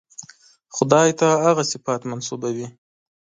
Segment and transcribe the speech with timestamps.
[0.75, 2.67] خدای ته هغه صفات منسوبوي.